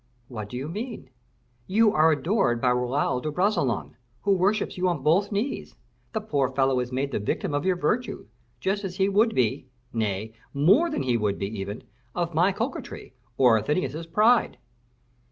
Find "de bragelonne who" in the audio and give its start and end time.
3.21-4.31